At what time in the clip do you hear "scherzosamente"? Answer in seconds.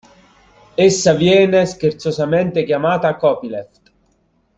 1.67-2.63